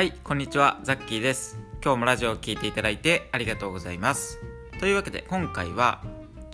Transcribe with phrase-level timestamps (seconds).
[0.00, 0.80] はいこんにちは。
[0.82, 1.58] ザッキーです。
[1.84, 4.38] 今日もラジオを聴いていただいてありがとうございます。
[4.78, 6.02] というわけで今回は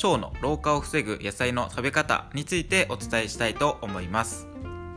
[0.02, 4.48] 腸の老化を防ぐ野菜の食べ方についてお伝えしたいと思います。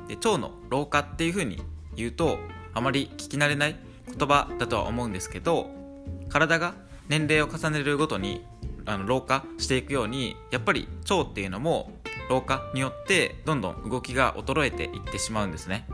[0.08, 1.62] で腸の老化っていう風に
[1.96, 2.40] 言うと
[2.74, 3.76] あまり聞き慣れない
[4.08, 5.70] 言葉だとは思うんですけど
[6.30, 6.74] 体が
[7.08, 8.44] 年齢を重ねるごとに
[8.88, 11.92] あの老化していくようにやっぱり腸っていうのも
[12.32, 15.88] 老化によってどんどん動きが衰えていってしまうんですね。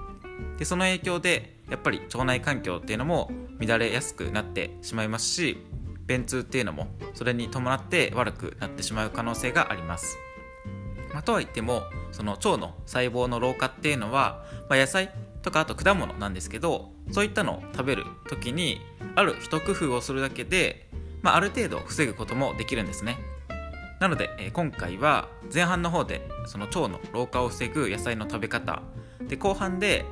[0.57, 5.57] でその影響でやっぱり腸内環境っていうのも乱れやすくなってしまいますし
[6.05, 10.17] 便通っていうのもそれに伴って悪くなってしまう可能性があります、
[11.13, 15.11] まあ、とは言ってもその腸の細胞の老化っていうのは、まあ、野菜
[15.41, 18.81] とかあと果物なんですけどそういったのを食べる時に
[19.15, 20.87] ある一工夫をするだけで、
[21.21, 23.17] まあ、ある程度防ぐこともできるんですね。
[23.99, 28.81] なので、えー、今回は前半の方でその腸の老化を防ぐ野菜の食べ方
[29.21, 30.05] で後半で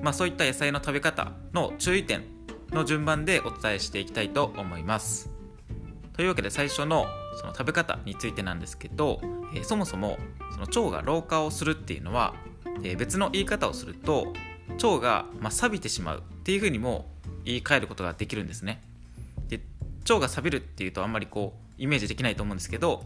[0.00, 2.22] まあ、そういった野菜の食べ方の注意点
[2.70, 5.30] の順番でお伝えしていきたいと思います。
[6.14, 7.06] というわけで最初の
[7.40, 9.20] その食べ方についてなんですけど、
[9.54, 10.18] えー、そもそも
[10.52, 12.34] その腸が老化をするっていうのは、
[12.82, 14.32] えー、別の言い方をすると
[14.82, 17.06] 腸が、まあ、錆びてしまうっていうふうにも
[17.44, 18.82] 言い換えることができるんですね。
[19.48, 19.60] で
[20.02, 23.04] 腸が錆びるっていうとあんまりこうイメージできないと思うんですけど、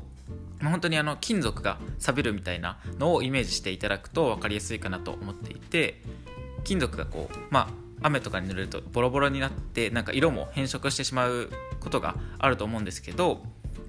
[0.59, 6.03] まあ、本当にあの金属が錆びるみたいなのをイメージしていただくと分かりやすいかなと思っていて
[6.67, 7.69] 金属がこうまあ
[8.03, 11.48] 雨とかに濡れるとボロボロになってなんか色も変色してしまう
[11.81, 13.41] ことがあると思うんですけど、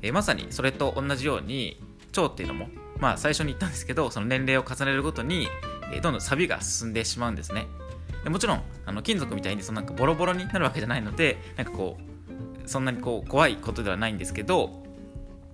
[0.01, 1.81] えー、まさにそれと同じように
[2.15, 5.47] 腸っていうのもまあ最初に言ったんですけどその年齢を重ねるごとに、
[5.91, 7.67] えー、どんどん錆が進んでしまうんですね。
[8.23, 14.83] でもちろんあの金属みたいにそのなんかボロボロになるわけじゃないのでなんかこうそんなにこう怖いことではないんですけど、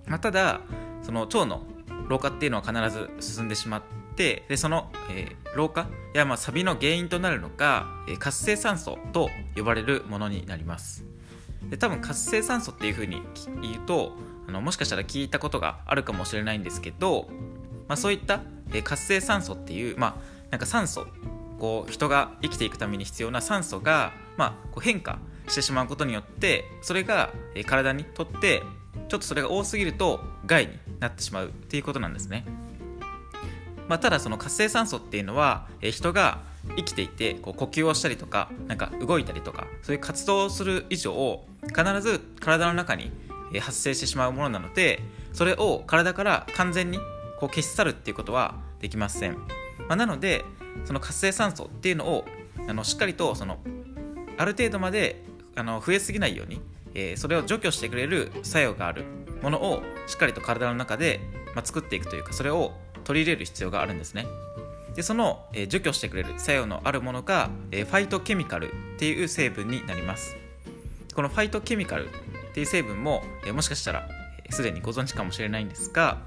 [0.06, 0.60] まあ、ただ
[1.02, 1.64] その腸の
[2.08, 3.82] 老化っていうのは必ず進んでしまっ
[4.16, 11.04] てでその、えー、老化やまあ錆の原因となるのが、え、活性酸素と呼ばれるものになります。
[11.68, 13.22] で多分活性酸素っていうふうに
[13.62, 14.12] 言うと
[14.46, 17.28] あのもしかしたら聞いたことがあるかもしれないんですけど、
[17.88, 18.40] まあ、そういった、
[18.72, 20.14] え、活性酸素っていう、まあ、
[20.50, 21.06] なんか酸素
[21.58, 27.32] こう人が生きていくために必要な酸素が、まあ、こう変化してしまうことによってそれが、
[27.66, 28.62] 体にとって
[29.08, 30.72] ちょっとそれが多すぎると害に
[31.04, 32.44] なってしまうっていうことなんですね。
[33.88, 36.40] まあ、ただその活性酸素っていうのは、え、人が
[36.76, 43.12] 生きていてこう呼吸をしたりとかなんか動いたりとかそういう活動をする以上必ず体の中に
[43.60, 46.98] 発生してしまうものなのでそれを体から完全に
[47.38, 50.44] こう消し去るっていうことはできません、まあ、なので
[50.84, 52.24] その活性酸素っていうのを
[52.66, 53.58] あのしっかりとその
[54.38, 55.22] ある程度まで
[55.54, 56.60] あの増えすぎないように、
[56.94, 59.04] えー、それを除去してくれる作用がある
[59.44, 61.20] ものをしっかりと体の中で、
[61.54, 62.72] まあ、作っていくというかそれを
[63.04, 64.26] 取り入れる必要があるんですね。
[64.96, 70.36] でその、えー、除去してくれる作用のあるものが、えー、ファイトケミカルっていう成分になります。
[71.14, 72.10] このファイトケミカルっ
[72.54, 74.08] ていう成分も、えー、もしかしたら
[74.50, 76.18] すで、にご存知かもしれないんですが、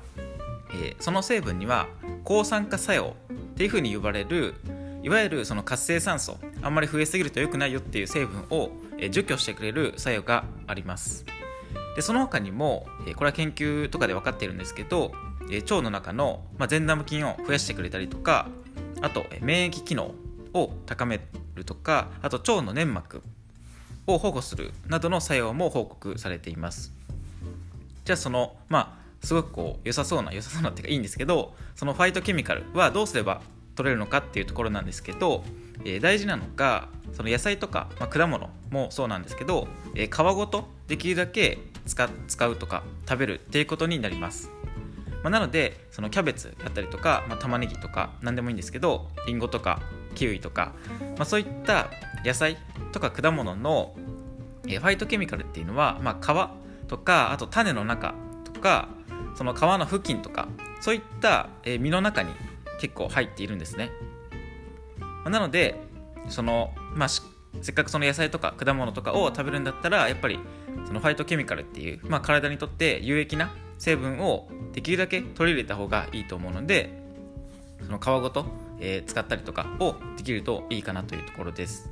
[0.74, 1.88] えその成分には
[2.24, 4.56] 抗酸化作用っていうふうに呼ばれる
[5.02, 8.72] いわゆるその活性酸素あんまり増えすぎると良くないよっていう成分を
[9.10, 11.26] 除去してくれる作用があります。
[11.98, 12.86] でその他にも
[13.16, 15.12] これは研究とかで分かっているんですけど
[15.50, 18.50] え腸の中の、ま、善玉菌を増やしてくれたりとか
[19.02, 20.14] あと免疫機能
[20.54, 21.20] を高め
[21.56, 23.24] るとかあと腸の粘膜
[24.06, 26.94] を保護するなどの作用も報告されています。
[28.06, 33.42] じゃあそのまあすごくこう良さそうな良さそうなっていうかいいんですけどそのファイトケミカルはどうすれば
[33.76, 35.44] 取れるのかっていうところなんですけど、
[35.84, 41.58] えー、大事なのがその野菜とか、まあ、果物もそうなんですけど、えー、皮ごとできるだけ
[41.88, 44.52] 使使うとか食べるっていうことになります。
[45.24, 49.82] まあ、なのでそのキャベツだったりとか、まあ、玉ねぎとか何でもいいんですけどりんごとか
[50.16, 50.74] キウイとか、
[51.18, 51.90] まあ、そういった
[52.24, 52.58] 野菜
[52.92, 53.96] とか果物の
[54.64, 56.54] ファイトケミカルっていうのは、まあ、
[56.86, 58.14] 皮とかあと種の中
[58.46, 58.90] とか
[59.36, 60.48] その皮の付近とか
[60.82, 62.32] そういった実の中に
[62.80, 63.92] 結構入っているんですね、
[65.00, 65.76] まあ、なので
[66.30, 70.40] その、まあ、せっかくその野菜とか果物とかを食べるんだったらやっぱり
[70.86, 76.98] そのファイトケミカルっていう、まあ、体にとって有益な成分をできるだけ取り入れた方がいいと思うので
[77.84, 78.46] その皮ごと、
[78.80, 81.90] えー、使ったりとかをできるといいかなというところです。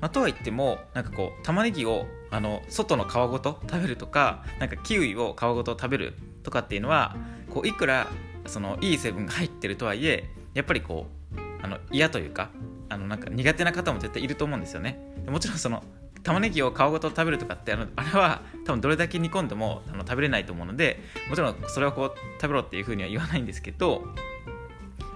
[0.00, 7.16] まあ、とは言ってもなんかこう玉ねぎをあの外の皮ごと食べるとかなんかキウイを皮ごと食べるとかっていうのは
[7.48, 8.08] こういくら
[8.46, 12.50] そのいい成分が入ってるとはいえやっぱりこうあの嫌というか
[12.90, 15.00] あのなんか苦手な方も絶対いると思うんですよね。
[15.26, 15.82] もちろんその
[16.24, 20.98] 玉ねぎを皮ごと食べるとかってあのあれは多分どれだけ煮込んでもあの食べれないと思うので
[21.28, 24.02] もちろんそれはこう食べろっていうふうには言わないんですけど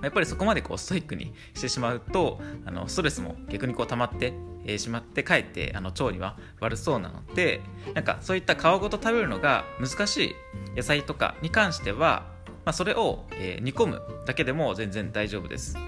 [0.02, 4.32] やっぱりそこまでこうストイックにしてしまうとあのストレスも逆にこう溜まって、
[4.76, 7.62] しまって帰ってあの腸には悪そうなので
[7.94, 10.34] なんかそういった皮ごと食べるのが難しい
[10.76, 12.26] 野菜とかに関しては、
[12.66, 13.24] まあ、それを、
[13.62, 15.82] 煮込むだけでも全然大丈夫です、ま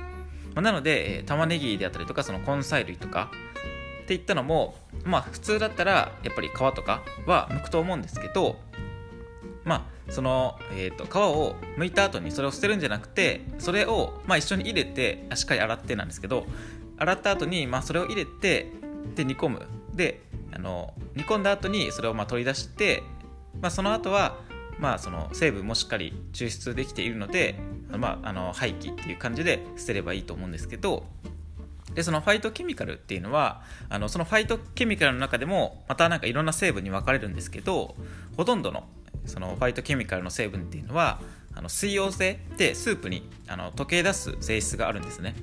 [0.57, 3.31] あ、なので、えー、玉ねぎであったりとかその根菜類とか
[4.11, 4.75] っていったのも
[5.05, 8.57] まあ普通だったらやっぱり皮とかは剥くと思うんですけど
[9.63, 16.45] まあその、えーと、皮を剥いた後にそれを捨てるんじゃなくてそれを、まあ、一緒に入れてしっかり洗ってなんですけど
[16.99, 18.73] 洗った後にまに、あ、それを入れて
[19.15, 19.67] で煮込む。
[19.95, 20.23] で
[20.53, 23.05] あの煮込んだ後にそれをま取り出して、
[23.61, 24.39] まあ、その後は
[24.81, 27.61] まあその成分もしっかり抽出できているので、
[27.97, 31.05] まあ、あの廃棄っていう感じで捨てればいいと思うんですけど
[31.95, 37.97] でそのファイトケミカルっていうのはあのそのファイトケミカルの中でもまたなんかいろんな成分に分かれるんですけど
[38.37, 38.85] ほとんどの
[39.27, 41.21] そのファイトケミカルの成分っていうのは
[41.55, 45.35] あの水溶性でスープにあの溶け出す性質があるんですね。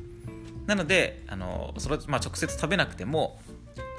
[0.66, 3.40] なのであのそれ、まあ、直接食べなくても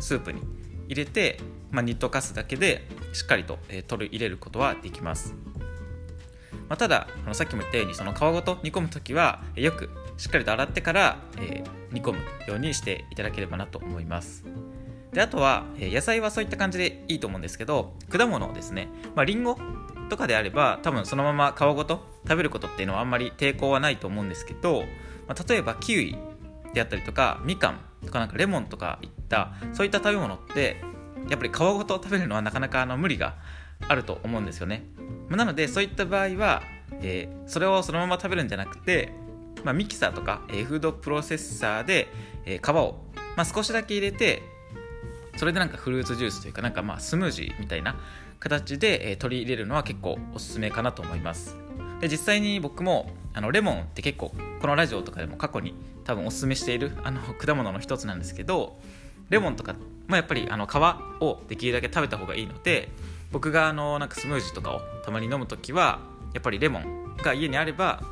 [0.01, 0.43] スープに
[0.87, 1.41] 入れて、
[1.71, 5.35] まあ、煮溶かすだけでしっかりと、えー、取り入れることはできます、
[6.69, 14.45] まあ、ただあのさっきも言ったようにその皮ごと煮込む時はよくしっかりと洗ってから、えー、煮込むようにしていただければなと思います。
[15.13, 19.59] であとは、え野菜はそういった感じでいいと思うんですけど果物ですね、まあ、リンゴ
[20.11, 24.85] とかであれば多分そのまま皮ごと食べることっていうのはあんまり抵抗はないと思うんですけど、
[25.27, 26.17] まあ、例えばキウイ
[26.75, 30.83] であったりとかみかんとかなんかレモンとかいったそういった食べ物って
[31.29, 33.37] やっぱり皮ごと食べるのはなかなかあの無理が
[33.87, 34.85] あると思うんですよね、
[35.31, 36.63] なのでそういった場合は、
[37.01, 39.13] えー、それをそのまま食べるんじゃなくて、
[39.65, 42.09] まあ、ミキサーとか、えー、フードプロセッサーで、
[42.45, 42.99] えー、皮を、
[43.37, 44.43] まあ、少しだけ入れて
[45.37, 47.97] それでなんかフルーツジュースというかなんかまあスムージーみたいな
[48.41, 51.57] 形で、え取り入れるのは結構おすすめかなと思います。
[52.01, 58.79] で実際に僕もあのレモンって結構このラジオとかでも過去に多分おすすめしているあの果物の一つなんですけど
[59.31, 59.75] レモンとか、
[60.07, 60.77] ま、やっぱりあの皮
[61.21, 62.89] をできるだけ食べた方がいいので
[63.31, 66.01] 僕があのなんかスムージーとかをたまに飲む時は
[66.35, 68.03] やっぱりレモンが家にあれば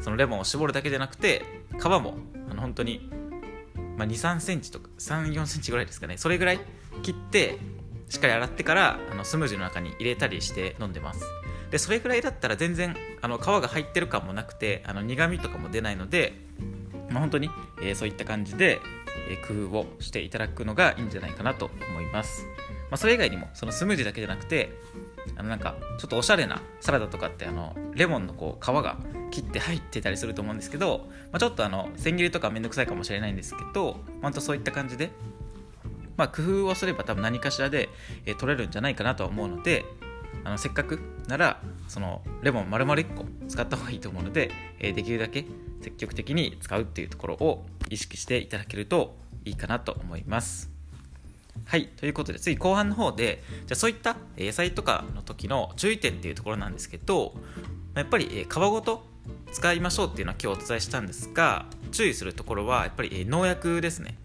[0.00, 1.44] そのレモンを絞るだけじゃなくて
[1.78, 2.16] 皮も
[2.50, 3.10] あの本当に
[3.96, 6.16] まあ、2 3センチとか3 4センチぐらいですかね。
[6.16, 6.60] それぐらい
[7.02, 7.58] 切って
[8.08, 11.24] しっかり洗ってからあのスムージーの中に入れたりして飲んでます。
[11.70, 16.34] でそれぐらいだったら全然あの皮が入ってる感もなくてあの苦味とかも出ないので、
[17.10, 17.50] まあ、本当に、
[17.82, 18.80] えー、そういった感じで、
[19.28, 22.46] えー、工夫をしていただくのがいいんじゃないかなと思います、
[22.94, 24.70] まあ、それ以外にもそのスムージーだけじゃなくて
[25.36, 28.98] あのなんかちょっとおしゃれなサラダとかってあのレモンのこう皮が
[29.32, 35.10] 切って入ってたりすると思うんですけど、まあ、ちょっとあの千切りとかめんどくさいかもしれないんですけど本当そういった感じで、
[36.16, 37.88] まあ、工夫をすれば多分何かしらで、
[38.26, 39.84] えー、取れるんじゃないかなとは思うので
[40.44, 45.46] あのせっかくならそのレモン丸々1個使った方がいいと思うので、えー、できるだけ
[45.82, 50.73] 積極的に使うっていうところを意識していただけるといいかなと思います。
[51.64, 51.86] はい。
[51.88, 57.34] ということで、次後半の方で、じゃそういった野菜とかの時の注意点っていうところなんですけど、
[57.94, 59.06] やっぱり皮ごと
[59.52, 64.18] 使いましょうっていうのは今日お伝えしたんですが、注意するところはやっぱり農薬ですね。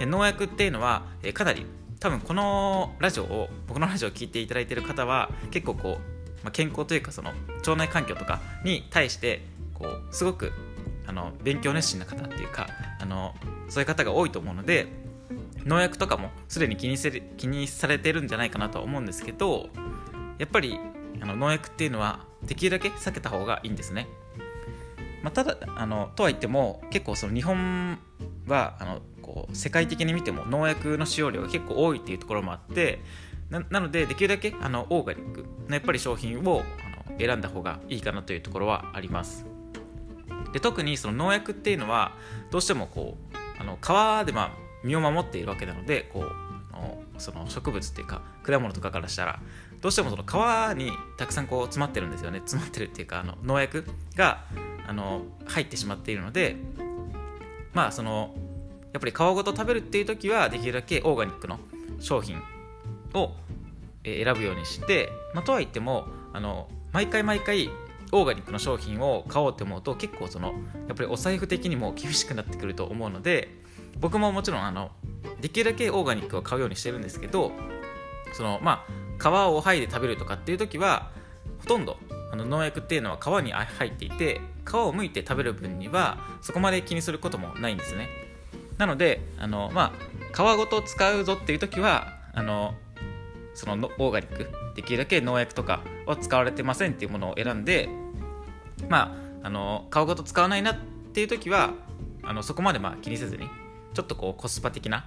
[0.00, 1.02] 農薬っていうのは
[1.34, 1.66] かなり
[2.00, 9.42] 多分このラジオを僕のラジオを聴いていただいている方は結構こう、まあ、健康というかその腸内環境とかに対して
[9.74, 10.52] こうすごく
[11.06, 12.68] あの勉強熱心な方っていうか
[13.00, 13.34] あの
[13.68, 14.86] そういう方が多いと思うので
[15.68, 19.68] 農薬とかもすでに気にせ気にされてるんじゃないかなとは思うんですけど
[20.38, 20.80] やっぱり
[21.20, 24.08] あの農薬っていうのはできるだけ避けた方がいいんですね、
[25.22, 27.98] まあ、ただあのとは言っても結構その日本
[28.46, 33.00] はあのこう世界的に見ても農薬の使用量が結構多いっていうところもあって
[33.50, 36.62] なのでできるだけあのオーガニックのやっぱり商品を
[37.06, 39.44] あの選んだ方がいいかなというところはあります。
[40.52, 42.12] で特にその農薬っていうのは
[42.50, 46.48] どうしてもこうあの皮でまあ身を守っているわけなのでこう
[47.18, 49.40] その植物っていうか果物とかからしたら
[49.80, 52.38] どうしてもその皮にたくさんこう詰まってるんですよね。
[52.40, 53.84] 詰まってるっていうかあの農薬
[54.16, 54.44] が
[54.86, 56.56] あの入ってしまっているので
[57.74, 58.34] まあその
[58.92, 61.58] やっぱり皮ごと食べるっていう時はできるだけオーガニックの
[62.00, 62.40] 商品
[63.14, 63.32] を
[64.04, 67.70] 選ぶようにして、まあ、とはいってもあの毎回毎回
[68.10, 70.54] オーガニックの商品を買おうって思うと結構その
[70.86, 73.54] やっぱりお財布的にも厳しくなってくると思うので
[74.00, 74.90] 僕ももちろんあの
[75.40, 77.52] できるだけオーガニックを買うようにしてるんですけど
[78.32, 81.10] そのまあ皮を剥いで食べるとかっていう時は
[81.60, 81.96] ほとんど
[82.32, 88.08] あの農薬っていうのは皮に入っていて皮を剥いて食べる分にはそこまで気にすることもないんですね。
[88.76, 92.74] なのであのまあ皮ごと使うぞっていう時はあの
[93.54, 97.88] そのオーガニックできるだけ農薬とかは使われてませんっていうものを選んで
[98.88, 100.76] まああの皮ごと使わないなっ
[101.12, 101.72] ていう時は
[102.22, 103.48] あのそこまでまあ気にせずに
[103.94, 105.04] ちょっとこうコスパ的な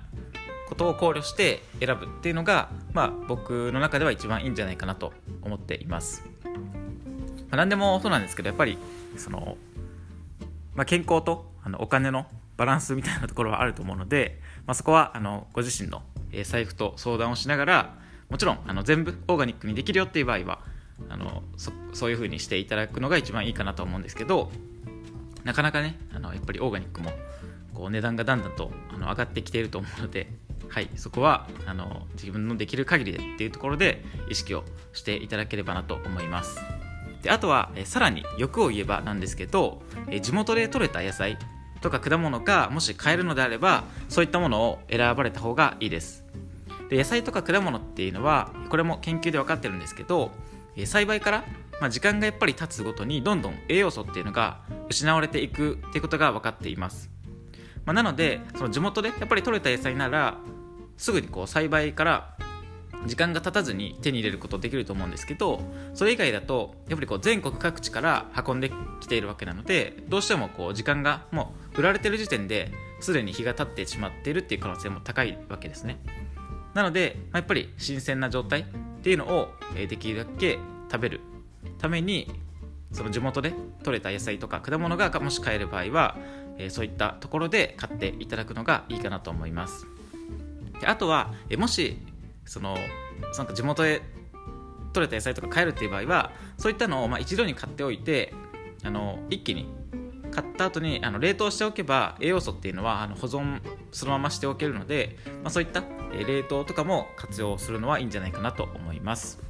[0.67, 5.11] ことを考慮して選ぶっていうのが、まあ、僕の中では一番いいんじゃないかなと
[5.41, 6.51] 思っています、ま
[7.51, 8.77] あ、何でもそうなんですけどやっぱり
[9.17, 9.57] その、
[10.75, 16.03] まあ、健康とあのお金のバランスみたいなところはあると思うので、まあ、そこはあのご自身の
[16.43, 17.97] 財布と相談をしながら
[18.29, 20.59] もちろんあの全部オーガニックにできるよっていう場合は
[21.09, 24.51] あのそそういう風にしていただくのが一番いいかなと思うんですけど
[25.43, 27.11] なかなかねあのやっぱりオーガニックも
[27.74, 30.28] こう値段がだんだんとあの上がってきていると思うので、
[30.70, 34.63] はい、そこはあの自分のできる限りでっていうところで意識を
[34.94, 36.60] していただければなと思います。
[37.22, 41.38] であとはえさらに欲を言えばなんですけどえ地元で採れた野菜
[41.82, 46.25] とか果物がもし買えるのであればそういったものを選ばれた方がいいです。
[46.90, 50.32] で野菜とか果物っていうのはこれも研究で分かってるんですけど
[50.86, 51.44] 栽培から、
[51.80, 57.10] まあ、時間がやっぱり経つごとにどんどん栄養素っていうのが失われていくっていうことが分かっています、
[57.85, 60.38] まあ、なのでその地元でやっぱり取れた野菜なら
[60.97, 62.38] すぐにこう栽培から
[63.05, 65.61] 時間が経たずに手に入れることできると思うんですけど
[65.93, 76.00] それ以外だとやっぱりこう全国各地から運んできているわけなのでどうしてもこう時間がもう売られてる時点ですでに日が経ってしまっているっていう可能性も高いわけですね。
[76.75, 78.65] なので、まあ、やっぱり新鮮な状態っ
[79.01, 80.59] ていうのをできるだけ
[80.89, 81.21] 食べる
[81.79, 82.31] ために
[82.91, 86.17] その地元で採れた野菜とか果物がもし買える場合は
[86.65, 89.88] えそういったところで買っていただくのがいいかなと思います。
[90.80, 91.98] であとはえもし
[92.46, 92.77] その
[93.38, 94.01] なんか地元で
[94.94, 98.34] 採れた野菜とか買えるっていう場合はそういったのをまあ一度に買っておいて
[98.84, 99.68] あの一気に
[100.32, 105.84] 買った後にあの冷凍しておけば栄養素っていうのはあの保存そのまましておけるので、まあ、そういった
[106.25, 109.41] 冷凍とかも活用するのはいいんじゃないかなと思います。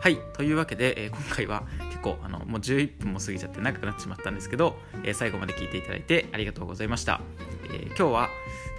[0.00, 1.64] はいというわけで、えー、今回は
[2.00, 7.20] 結構あのもう11分も過ぎちゃって長くなってしまったんですけど、えー、最後まで聞いていただいてありがとうございました、
[7.66, 8.28] えー、今日は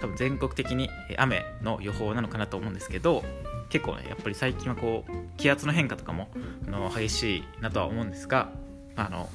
[0.00, 3.22] 多分全国的に雨の予報なのかなと思うんですけど
[3.68, 6.28] 結構ねやっぱり最近はこう気圧の変化とかも
[6.66, 8.50] あの激しいなとは思うんですが
[8.96, 9.28] あの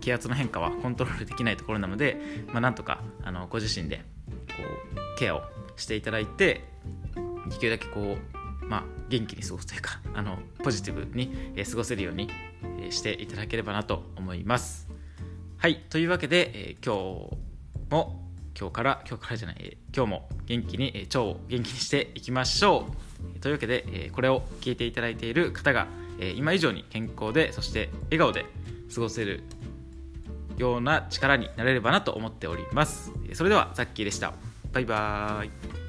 [0.00, 2.16] 気圧の変化はコントロールできないところなので、
[2.48, 4.54] まあ、なんとかあのご自身でこ
[5.16, 5.42] うケアを
[5.76, 6.64] していただいて
[7.48, 8.16] できるだけこ
[8.62, 11.32] う、まあ、元気に過ごすというかあのポジティブに、
[11.64, 12.28] 過ごせるように、
[12.90, 14.88] していただければなと思います。
[15.58, 17.36] はいというわけで、え今日
[17.90, 18.24] も
[18.58, 22.88] 今日から今日からじゃない、今日も元気に、え腸を元気にしていきましょ
[23.36, 23.40] う。
[23.40, 25.86] というわけで、えこれを聞いていただいている方が、
[26.20, 28.46] え今以上に健康でそして笑顔で
[28.94, 29.42] 過ごせる
[30.56, 33.12] ような力になれればなと思っております。
[33.34, 34.34] それではザッキーでした。
[34.72, 35.87] バイバーイ。